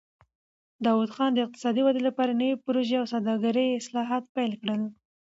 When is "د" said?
1.33-1.39, 3.07-3.11